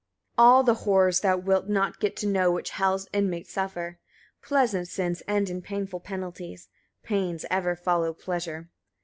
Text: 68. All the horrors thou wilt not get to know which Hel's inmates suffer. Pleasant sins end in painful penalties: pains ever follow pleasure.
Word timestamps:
68. 0.33 0.43
All 0.43 0.63
the 0.63 0.73
horrors 0.73 1.19
thou 1.19 1.37
wilt 1.37 1.69
not 1.69 1.99
get 1.99 2.15
to 2.15 2.25
know 2.25 2.51
which 2.51 2.71
Hel's 2.71 3.07
inmates 3.13 3.51
suffer. 3.53 3.99
Pleasant 4.41 4.87
sins 4.87 5.21
end 5.27 5.47
in 5.47 5.61
painful 5.61 5.99
penalties: 5.99 6.69
pains 7.03 7.45
ever 7.51 7.75
follow 7.75 8.11
pleasure. 8.11 8.71